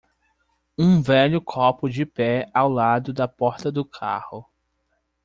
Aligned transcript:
Um 0.75 0.99
velho 0.99 1.39
copo 1.39 1.87
de 1.87 2.07
pé 2.07 2.49
ao 2.55 2.67
lado 2.67 3.13
da 3.13 3.27
porta 3.27 3.71
do 3.71 3.85
carro 3.85 4.47